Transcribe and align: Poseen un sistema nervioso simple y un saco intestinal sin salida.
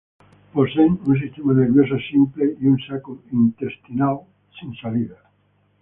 Poseen 0.53 0.95
un 1.11 1.19
sistema 1.19 1.53
nervioso 1.53 1.99
simple 2.09 2.55
y 2.59 2.65
un 2.65 2.79
saco 2.87 3.21
intestinal 3.31 4.21
sin 4.59 4.73
salida. 4.73 5.29